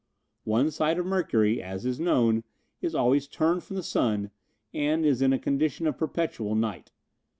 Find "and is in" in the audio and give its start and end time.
4.73-5.31